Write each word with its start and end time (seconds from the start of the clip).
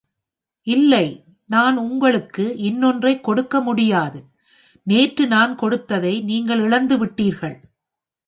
இல்லை, 0.67 1.07
நான் 1.49 1.75
உங்களுக்கு 1.77 2.45
இன்னொன்றை 2.59 3.11
கொடுக்க 3.19 3.61
முடியாது. 3.61 4.19
நேற்று 4.87 5.25
நான் 5.27 5.53
கொடுத்ததை 5.55 6.13
நீங்கள்இழந்துவிட்டீர்கள்! 6.23 7.55